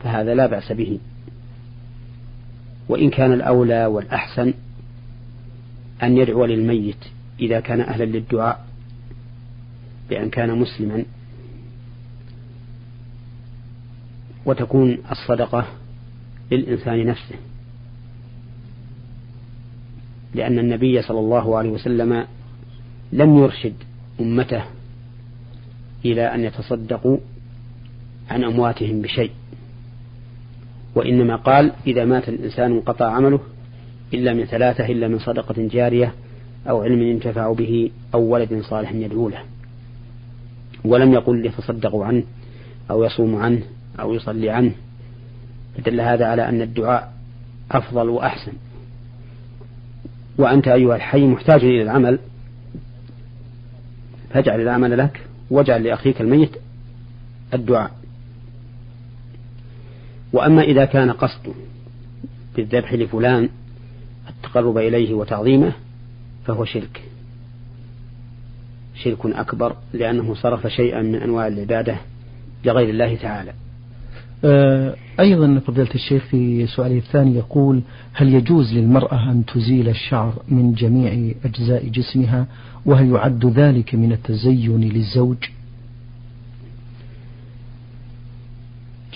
فهذا 0.00 0.34
لا 0.34 0.46
بأس 0.46 0.72
به. 0.72 0.98
وإن 2.88 3.10
كان 3.10 3.32
الأولى 3.32 3.86
والأحسن 3.86 4.54
أن 6.02 6.16
يدعو 6.16 6.44
للميت 6.44 7.04
إذا 7.40 7.60
كان 7.60 7.80
أهلا 7.80 8.04
للدعاء 8.04 8.66
بأن 10.10 10.30
كان 10.30 10.58
مسلما 10.58 11.04
وتكون 14.46 14.98
الصدقة 15.10 15.66
للإنسان 16.50 17.06
نفسه. 17.06 17.34
لأن 20.34 20.58
النبي 20.58 21.02
صلى 21.02 21.20
الله 21.20 21.58
عليه 21.58 21.70
وسلم 21.70 22.26
لم 23.12 23.38
يرشد 23.38 23.74
أمته 24.20 24.64
إلى 26.04 26.34
أن 26.34 26.44
يتصدقوا 26.44 27.18
عن 28.30 28.44
أمواتهم 28.44 29.02
بشيء. 29.02 29.30
وإنما 30.94 31.36
قال 31.36 31.72
إذا 31.86 32.04
مات 32.04 32.28
الإنسان 32.28 32.72
انقطع 32.72 33.06
عمله 33.06 33.40
إلا 34.14 34.34
من 34.34 34.44
ثلاثة 34.44 34.86
إلا 34.86 35.08
من 35.08 35.18
صدقة 35.18 35.54
جارية 35.58 36.14
أو 36.68 36.82
علم 36.82 37.02
ينتفع 37.02 37.52
به 37.52 37.90
أو 38.14 38.20
ولد 38.22 38.62
صالح 38.62 38.92
يدعو 38.92 39.28
له. 39.28 39.42
ولم 40.84 41.12
يقل 41.12 41.46
يتصدق 41.46 41.96
عنه 41.96 42.22
أو 42.90 43.04
يصوم 43.04 43.36
عنه 43.36 43.62
أو 44.00 44.14
يصلي 44.14 44.50
عنه. 44.50 44.72
فدل 45.76 46.00
هذا 46.00 46.26
على 46.26 46.48
أن 46.48 46.62
الدعاء 46.62 47.12
أفضل 47.70 48.08
وأحسن. 48.08 48.52
وأنت 50.38 50.68
أيها 50.68 50.96
الحي 50.96 51.26
محتاج 51.26 51.64
إلى 51.64 51.82
العمل. 51.82 52.18
فاجعل 54.30 54.60
العمل 54.60 54.98
لك 54.98 55.20
واجعل 55.50 55.84
لأخيك 55.84 56.20
الميت 56.20 56.56
الدعاء. 57.54 57.90
وأما 60.32 60.62
إذا 60.62 60.84
كان 60.84 61.10
قصده 61.10 61.54
بالذبح 62.56 62.92
لفلان 62.92 63.48
التقرب 64.28 64.78
إليه 64.78 65.14
وتعظيمه 65.14 65.72
فهو 66.46 66.64
شرك. 66.64 67.02
شرك 68.94 69.26
أكبر 69.26 69.76
لأنه 69.92 70.34
صرف 70.34 70.66
شيئا 70.66 71.02
من 71.02 71.14
أنواع 71.14 71.46
العبادة 71.46 71.96
لغير 72.64 72.88
الله 72.88 73.16
تعالى. 73.16 73.52
أيضا 75.20 75.60
فضيلة 75.66 75.94
الشيخ 75.94 76.24
في 76.24 76.66
سؤاله 76.66 76.98
الثاني 76.98 77.36
يقول 77.36 77.82
هل 78.12 78.34
يجوز 78.34 78.74
للمرأة 78.74 79.30
أن 79.30 79.44
تزيل 79.54 79.88
الشعر 79.88 80.42
من 80.48 80.74
جميع 80.74 81.34
أجزاء 81.44 81.88
جسمها 81.88 82.46
وهل 82.86 83.10
يعد 83.10 83.46
ذلك 83.46 83.94
من 83.94 84.12
التزين 84.12 84.80
للزوج 84.80 85.36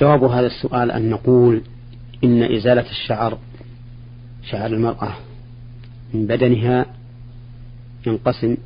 جواب 0.01 0.25
هذا 0.25 0.47
السؤال 0.47 0.91
أن 0.91 1.11
نقول 1.11 1.63
إن 2.25 2.43
إزالة 2.43 2.91
الشعر 2.91 3.39
شعر 4.43 4.67
المرأة 4.67 5.15
من 6.15 6.27
بدنها 6.27 6.87
ينقسم 8.07 8.57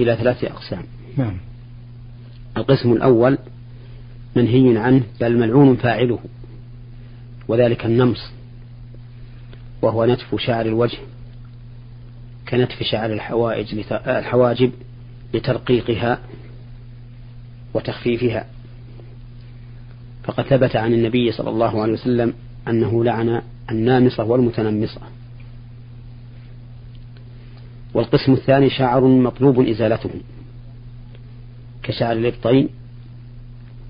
إلى 0.00 0.16
ثلاثة 0.16 0.46
أقسام 0.46 0.82
نعم. 1.16 1.36
القسم 2.56 2.92
الأول 2.92 3.38
منهي 4.36 4.78
عنه 4.78 5.02
بل 5.20 5.38
ملعون 5.38 5.76
فاعله 5.76 6.18
وذلك 7.48 7.86
النمص 7.86 8.30
وهو 9.82 10.04
نتف 10.04 10.34
شعر 10.38 10.66
الوجه 10.66 10.98
كنتف 12.48 12.82
شعر 12.82 13.12
الحوائج 13.12 13.84
الحواجب 13.92 14.72
لترقيقها 15.34 16.18
وتخفيفها. 17.74 18.46
فقد 20.24 20.44
ثبت 20.44 20.76
عن 20.76 20.92
النبي 20.92 21.32
صلى 21.32 21.50
الله 21.50 21.82
عليه 21.82 21.92
وسلم 21.92 22.34
أنه 22.68 23.04
لعن 23.04 23.42
النامصة 23.70 24.24
والمتنمصة. 24.24 25.00
والقسم 27.94 28.32
الثاني 28.32 28.70
شعر 28.70 29.04
مطلوب 29.04 29.60
إزالته 29.60 30.10
كشعر 31.82 32.12
الإبطين 32.12 32.68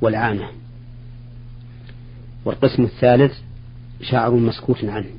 والعانة. 0.01 0.49
والقسم 2.45 2.83
الثالث 2.83 3.33
شعر 4.03 4.35
مسكوت 4.35 4.85
عنه 4.85 5.11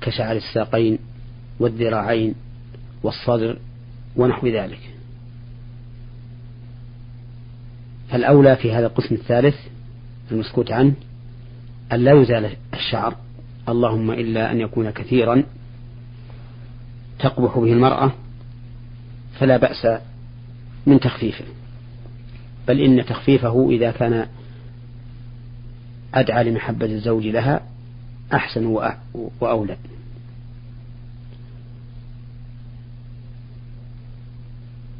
كشعر 0.00 0.36
الساقين 0.36 0.98
والذراعين 1.60 2.34
والصدر 3.02 3.58
ونحو 4.16 4.46
ذلك. 4.46 4.80
فالأولى 8.08 8.56
في 8.56 8.72
هذا 8.72 8.86
القسم 8.86 9.14
الثالث 9.14 9.56
المسكوت 10.32 10.72
عنه 10.72 10.92
أن 11.92 12.04
لا 12.04 12.12
يزال 12.12 12.56
الشعر 12.74 13.16
اللهم 13.68 14.10
إلا 14.10 14.52
أن 14.52 14.60
يكون 14.60 14.90
كثيرا 14.90 15.44
تقبح 17.18 17.58
به 17.58 17.72
المرأة 17.72 18.12
فلا 19.40 19.56
بأس 19.56 20.00
من 20.86 21.00
تخفيفه. 21.00 21.44
بل 22.68 22.80
إن 22.80 23.04
تخفيفه 23.04 23.70
إذا 23.70 23.90
كان 23.90 24.26
أدعى 26.14 26.44
لمحبة 26.44 26.86
الزوج 26.86 27.26
لها 27.26 27.62
أحسن 28.32 28.66
وأولى. 29.40 29.76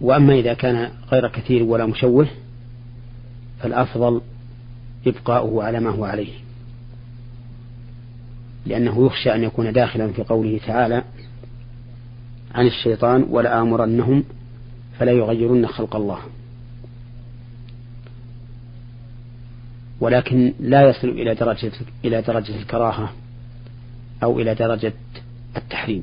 وأما 0.00 0.34
إذا 0.34 0.54
كان 0.54 0.90
غير 1.12 1.28
كثير 1.28 1.62
ولا 1.62 1.86
مشوه 1.86 2.28
فالأفضل 3.60 4.20
إبقاؤه 5.06 5.64
على 5.64 5.80
ما 5.80 5.90
هو 5.90 6.04
عليه. 6.04 6.32
لأنه 8.66 9.06
يخشى 9.06 9.34
أن 9.34 9.42
يكون 9.42 9.72
داخلا 9.72 10.12
في 10.12 10.22
قوله 10.22 10.60
تعالى 10.66 11.04
عن 12.54 12.66
الشيطان 12.66 13.26
ولآمرنهم 13.30 14.24
فلا 14.98 15.12
يغيرن 15.12 15.66
خلق 15.66 15.96
الله. 15.96 16.18
ولكن 20.00 20.52
لا 20.60 20.88
يصل 20.88 21.08
إلى 21.08 21.34
درجة 21.34 21.72
إلى 22.04 22.22
درجة 22.22 22.56
الكراهة 22.56 23.12
أو 24.22 24.40
إلى 24.40 24.54
درجة 24.54 24.92
التحريم. 25.56 26.02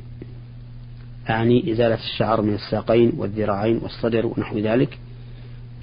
أعني 1.30 1.72
إزالة 1.72 1.96
الشعر 1.96 2.42
من 2.42 2.54
الساقين 2.54 3.12
والذراعين 3.18 3.78
والصدر 3.84 4.26
ونحو 4.26 4.60
ذلك. 4.60 4.98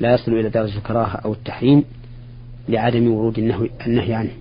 لا 0.00 0.14
يصل 0.14 0.32
إلى 0.32 0.48
درجة 0.48 0.78
الكراهة 0.78 1.16
أو 1.16 1.32
التحريم 1.32 1.84
لعدم 2.68 3.10
ورود 3.10 3.38
النهي, 3.86 4.14
عنه. 4.14 4.32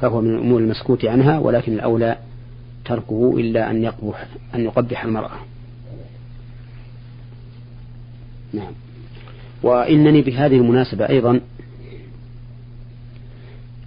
فهو 0.00 0.20
من 0.20 0.34
الأمور 0.34 0.60
المسكوت 0.60 1.04
عنها 1.04 1.38
ولكن 1.38 1.72
الأولى 1.72 2.18
تركه 2.84 3.34
إلا 3.38 3.70
أن 3.70 3.82
يقبح 3.82 4.26
أن 4.54 4.60
يقبح 4.60 5.04
المرأة. 5.04 5.38
نعم. 8.52 8.72
وإنني 9.62 10.22
بهذه 10.22 10.56
المناسبة 10.56 11.08
أيضا 11.08 11.40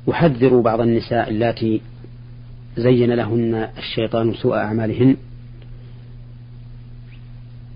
أحذر 0.09 0.59
بعض 0.61 0.81
النساء 0.81 1.29
اللاتي 1.29 1.81
زين 2.77 3.13
لهن 3.13 3.69
الشيطان 3.77 4.33
سوء 4.33 4.55
أعمالهن 4.55 5.17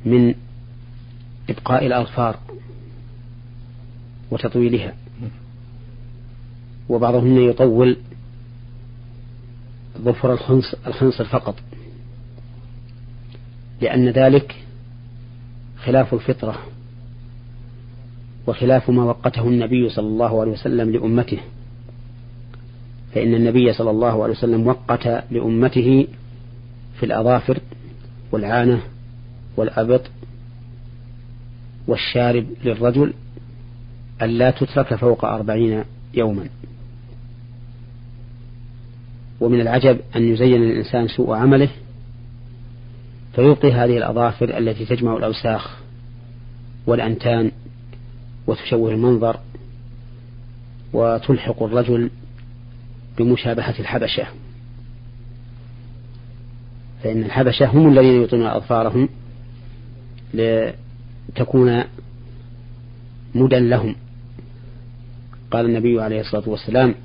من 0.06 0.34
إبقاء 1.50 1.86
الأظفار 1.86 2.40
وتطويلها. 4.32 4.94
وبعضهن 6.90 7.38
يطول 7.38 7.98
ظفر 9.98 10.34
الخنصر 10.88 11.26
فقط. 11.26 11.56
لأن 13.82 14.10
ذلك 14.10 14.56
خلاف 15.84 16.14
الفطرة 16.14 16.60
وخلاف 18.48 18.90
ما 18.90 19.04
وقته 19.04 19.48
النبي 19.48 19.90
صلى 19.90 20.08
الله 20.08 20.42
عليه 20.42 20.52
وسلم 20.52 20.90
لأمته. 20.90 21.40
فإن 23.14 23.36
النبي 23.36 23.74
صلى 23.74 23.90
الله 23.90 24.24
عليه 24.24 24.34
وسلم 24.34 24.68
وقت 24.68 25.08
لأمته 25.32 26.08
في 27.00 27.06
الأظافر 27.06 27.60
والعانة 28.32 28.82
والأبط 29.58 30.02
والشارب 31.88 32.46
للرجل 32.64 33.14
ألا 34.22 34.52
تترك 34.52 34.96
فوق 34.96 35.26
أربعين 35.26 35.84
يوما. 36.14 36.50
ومن 39.40 39.62
العجب 39.62 40.00
أن 40.16 40.34
يزين 40.34 40.64
الإنسان 40.64 41.08
سوء 41.08 41.34
عمله 41.34 41.70
فيبقي 43.36 43.72
هذه 43.72 43.98
الأظافر 43.98 44.58
التي 44.58 44.86
تجمع 44.86 45.18
الأوساخ 45.18 45.78
والأنتان 46.88 47.52
وتشوه 48.48 48.92
المنظر 48.92 49.40
وتلحق 50.94 51.64
الرجل 51.64 52.10
بمشابهة 53.18 53.80
الحبشة. 53.80 54.28
فإن 57.04 57.24
الحبشة 57.24 57.66
هم 57.66 57.90
الذين 57.90 58.24
يطيلون 58.24 58.48
أظفارهم 58.48 59.10
لتكون 60.34 61.84
مدى 63.36 63.60
لهم. 63.60 63.96
قال 65.52 65.66
النبي 65.66 66.02
عليه 66.02 66.22
الصلاة 66.22 66.50
والسلام 66.50 66.96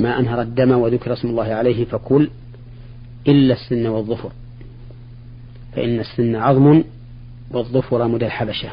ما 0.00 0.18
أنهر 0.18 0.42
الدم 0.42 0.70
وذكر 0.70 1.12
اسم 1.12 1.28
الله 1.28 1.44
عليه 1.44 1.84
فكل 1.84 2.30
إلا 3.28 3.54
السن 3.54 3.86
والظفر. 3.86 4.32
فإن 5.72 6.00
السن 6.00 6.36
عظم 6.36 6.84
والظفر 7.50 8.08
مدى 8.08 8.26
الحبشة. 8.26 8.70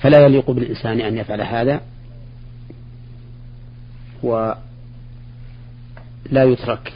فلا 0.00 0.18
يليق 0.24 0.50
بالإنسان 0.50 1.00
أن 1.00 1.16
يفعل 1.16 1.40
هذا. 1.40 1.80
ولا 6.32 6.44
يترك 6.44 6.92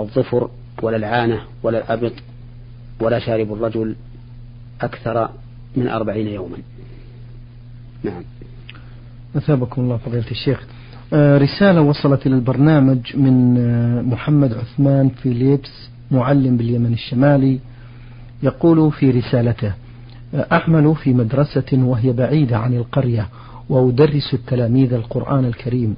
الظفر 0.00 0.50
ولا 0.82 0.96
العانة 0.96 1.40
ولا 1.62 1.78
الأبط 1.78 2.12
ولا 3.00 3.18
شارب 3.18 3.52
الرجل 3.52 3.94
أكثر 4.80 5.28
من 5.76 5.88
أربعين 5.88 6.26
يوما. 6.26 6.56
نعم. 8.04 8.22
أثابكم 9.36 9.82
الله 9.82 9.96
فضيلة 9.96 10.30
الشيخ. 10.30 10.66
آه، 11.12 11.38
رسالة 11.38 11.80
وصلت 11.80 12.26
إلى 12.26 12.34
البرنامج 12.34 13.16
من 13.16 13.56
آه، 13.58 14.02
محمد 14.02 14.54
عثمان 14.54 15.08
فيليبس 15.08 15.88
معلم 16.10 16.56
باليمن 16.56 16.92
الشمالي 16.92 17.58
يقول 18.42 18.92
في 18.92 19.10
رسالته 19.10 19.72
آه، 20.34 20.46
أعمل 20.52 20.94
في 20.94 21.12
مدرسة 21.12 21.72
وهي 21.72 22.12
بعيدة 22.12 22.58
عن 22.58 22.74
القرية 22.74 23.28
وأدرس 23.68 24.34
التلاميذ 24.34 24.92
القرآن 24.92 25.44
الكريم 25.44 25.96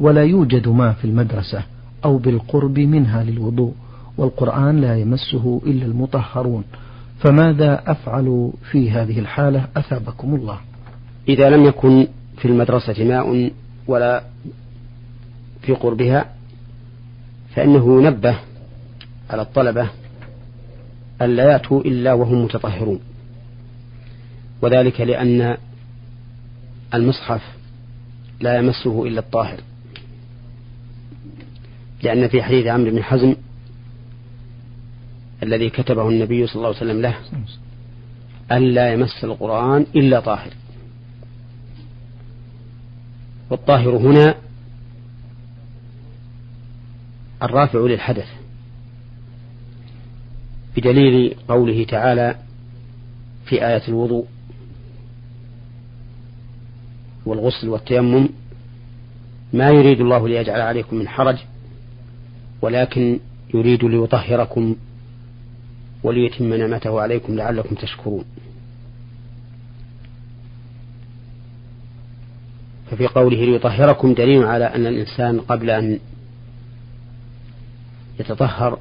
ولا 0.00 0.24
يوجد 0.24 0.68
ماء 0.68 0.92
في 0.92 1.04
المدرسة. 1.04 1.62
أو 2.04 2.18
بالقرب 2.18 2.78
منها 2.78 3.22
للوضوء 3.24 3.74
والقرآن 4.18 4.80
لا 4.80 4.96
يمسه 4.96 5.60
إلا 5.66 5.86
المطهرون. 5.86 6.64
فماذا 7.18 7.82
أفعل 7.86 8.52
في 8.70 8.90
هذه 8.90 9.18
الحالة؟ 9.18 9.68
أثابكم 9.76 10.34
الله. 10.34 10.58
إذا 11.28 11.50
لم 11.50 11.64
يكن 11.64 12.06
في 12.38 12.48
المدرسة 12.48 13.04
ماء 13.04 13.52
ولا 13.86 14.22
في 15.62 15.72
قربها 15.72 16.24
فإنه 17.54 18.02
ينبه 18.02 18.36
على 19.30 19.42
الطلبة 19.42 19.90
ألا 21.22 21.52
يأتوا 21.52 21.80
إلا 21.80 22.12
وهم 22.12 22.44
متطهرون. 22.44 23.00
وذلك 24.62 25.00
لأن 25.00 25.56
المصحف 26.94 27.42
لا 28.40 28.58
يمسه 28.58 29.06
إلا 29.06 29.20
الطاهر. 29.20 29.60
لأن 32.06 32.28
في 32.28 32.42
حديث 32.42 32.66
عمرو 32.66 32.90
بن 32.90 33.02
حزم 33.02 33.36
الذي 35.42 35.70
كتبه 35.70 36.08
النبي 36.08 36.46
صلى 36.46 36.56
الله 36.56 36.66
عليه 36.66 36.76
وسلم 36.76 37.00
له 37.00 37.16
ألا 38.52 38.92
يمس 38.92 39.24
القرآن 39.24 39.86
إلا 39.96 40.20
طاهر. 40.20 40.50
والطاهر 43.50 43.96
هنا 43.96 44.34
الرافع 47.42 47.78
للحدث 47.78 48.28
بدليل 50.76 51.36
قوله 51.48 51.84
تعالى 51.84 52.36
في 53.46 53.66
آية 53.66 53.82
الوضوء 53.88 54.26
والغسل 57.26 57.68
والتيمم 57.68 58.28
ما 59.52 59.70
يريد 59.70 60.00
الله 60.00 60.28
ليجعل 60.28 60.60
عليكم 60.60 60.96
من 60.96 61.08
حرج 61.08 61.36
ولكن 62.62 63.20
يريد 63.54 63.84
ليطهركم 63.84 64.76
وليتم 66.02 66.54
نعمته 66.54 67.00
عليكم 67.00 67.34
لعلكم 67.34 67.74
تشكرون. 67.74 68.24
ففي 72.90 73.06
قوله 73.06 73.44
ليطهركم 73.44 74.14
دليل 74.14 74.44
على 74.44 74.64
أن 74.64 74.86
الإنسان 74.86 75.40
قبل 75.40 75.70
أن 75.70 75.98
يتطهر 78.20 78.78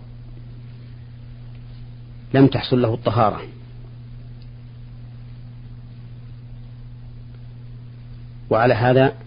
لم 2.34 2.48
تحصل 2.48 2.82
له 2.82 2.94
الطهارة. 2.94 3.42
وعلى 8.50 8.74
هذا 8.74 9.25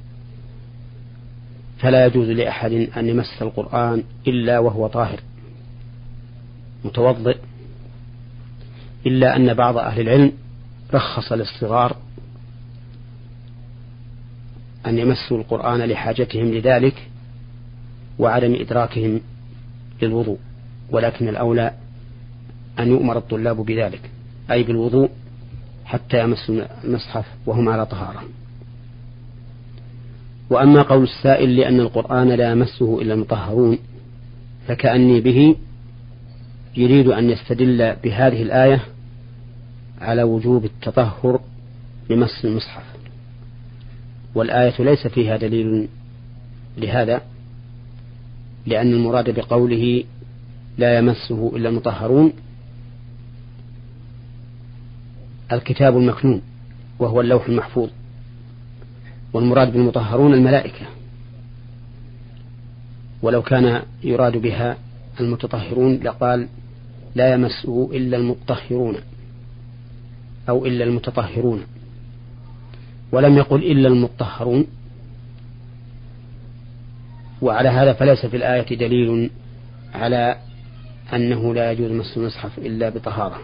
فلا 1.78 2.06
يجوز 2.06 2.28
لأحد 2.28 2.72
أن 2.72 3.08
يمس 3.08 3.42
القرآن 3.42 4.02
إلا 4.26 4.58
وهو 4.58 4.86
طاهر 4.86 5.20
متوضئ 6.84 7.36
إلا 9.06 9.36
أن 9.36 9.54
بعض 9.54 9.76
أهل 9.76 10.00
العلم 10.00 10.32
رخص 10.94 11.32
للصغار 11.32 11.96
أن 14.86 14.98
يمسوا 14.98 15.38
القرآن 15.38 15.80
لحاجتهم 15.80 16.54
لذلك 16.54 17.08
وعدم 18.18 18.54
إدراكهم 18.54 19.20
للوضوء 20.02 20.38
ولكن 20.90 21.28
الأولى 21.28 21.74
أن 22.78 22.88
يؤمر 22.88 23.18
الطلاب 23.18 23.56
بذلك 23.56 24.10
أي 24.50 24.62
بالوضوء 24.62 25.10
حتى 25.84 26.20
يمسوا 26.20 26.84
المصحف 26.84 27.26
وهم 27.46 27.68
على 27.68 27.86
طهارة. 27.86 28.22
وأما 30.50 30.82
قول 30.82 31.02
السائل 31.02 31.56
لأن 31.56 31.80
القرآن 31.80 32.28
لا 32.28 32.50
يمسه 32.50 33.02
إلا 33.02 33.14
المطهرون 33.14 33.78
فكأني 34.68 35.20
به 35.20 35.56
يريد 36.76 37.08
أن 37.08 37.30
يستدل 37.30 37.96
بهذه 38.04 38.42
الآية 38.42 38.80
على 40.00 40.22
وجوب 40.22 40.64
التطهر 40.64 41.40
لمس 42.10 42.44
المصحف. 42.44 42.82
والآية 44.34 44.82
ليس 44.82 45.06
فيها 45.06 45.36
دليل 45.36 45.88
لهذا 46.78 47.22
لأن 48.66 48.92
المراد 48.92 49.30
بقوله 49.30 50.04
لا 50.78 50.98
يمسه 50.98 51.52
إلا 51.56 51.68
المطهرون 51.68 52.32
الكتاب 55.52 55.96
المكنون 55.96 56.42
وهو 56.98 57.20
اللوح 57.20 57.48
المحفوظ. 57.48 57.90
والمراد 59.32 59.72
بالمطهرون 59.72 60.34
الملائكة. 60.34 60.86
ولو 63.22 63.42
كان 63.42 63.82
يراد 64.04 64.36
بها 64.36 64.76
المتطهرون 65.20 65.94
لقال 65.94 66.48
لا 67.14 67.34
يمسه 67.34 67.90
إلا 67.92 68.16
المطهرون 68.16 68.96
أو 70.48 70.66
إلا 70.66 70.84
المتطهرون. 70.84 71.62
ولم 73.12 73.36
يقل 73.36 73.62
إلا 73.62 73.88
المطهرون. 73.88 74.66
وعلى 77.42 77.68
هذا 77.68 77.92
فليس 77.92 78.26
في 78.26 78.36
الآية 78.36 78.76
دليل 78.76 79.30
على 79.94 80.36
أنه 81.14 81.54
لا 81.54 81.72
يجوز 81.72 81.90
مس 81.90 82.16
المصحف 82.16 82.58
إلا 82.58 82.88
بطهارة. 82.88 83.40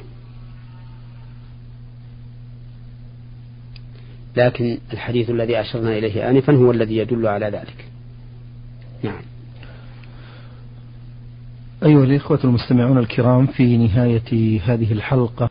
لكن 4.37 4.79
الحديث 4.93 5.31
الذي 5.31 5.61
أشرنا 5.61 5.99
إليه 5.99 6.31
آنفا 6.31 6.53
هو 6.53 6.71
الذي 6.71 6.97
يدل 6.97 7.27
على 7.27 7.47
ذلك. 7.47 7.85
نعم. 9.03 9.23
أيها 11.85 12.05
الإخوة 12.05 12.41
المستمعون 12.45 12.99
الكرام 12.99 13.47
في 13.47 13.77
نهاية 13.77 14.61
هذه 14.61 14.93
الحلقة 14.93 15.43